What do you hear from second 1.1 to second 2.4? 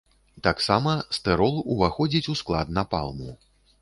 стырол ўваходзіць у